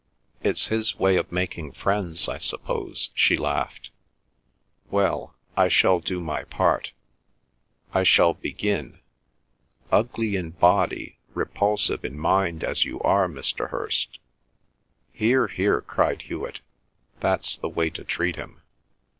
[0.41, 3.91] "It's his way of making friends, I suppose," she laughed.
[4.89, 6.91] "Well—I shall do my part.
[7.93, 13.69] I shall begin—'Ugly in body, repulsive in mind as you are, Mr.
[13.69, 14.17] Hirst—'"
[15.13, 16.61] "Hear, hear!" cried Hewet.
[17.19, 18.59] "That's the way to treat him.